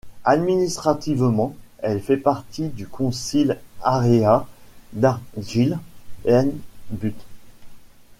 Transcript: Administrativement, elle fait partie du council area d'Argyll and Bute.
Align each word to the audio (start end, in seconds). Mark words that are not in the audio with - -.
Administrativement, 0.25 1.55
elle 1.77 2.01
fait 2.01 2.17
partie 2.17 2.69
du 2.69 2.87
council 2.87 3.59
area 3.83 4.47
d'Argyll 4.95 5.77
and 6.27 6.53
Bute. 6.89 7.23